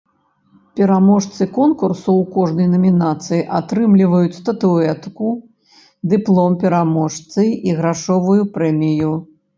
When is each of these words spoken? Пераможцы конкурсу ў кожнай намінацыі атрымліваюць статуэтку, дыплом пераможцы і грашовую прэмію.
Пераможцы 0.79 1.45
конкурсу 1.57 2.05
ў 2.05 2.31
кожнай 2.37 2.69
намінацыі 2.75 3.43
атрымліваюць 3.59 4.39
статуэтку, 4.41 5.29
дыплом 6.15 6.51
пераможцы 6.65 7.41
і 7.71 7.81
грашовую 7.83 8.41
прэмію. 8.57 9.13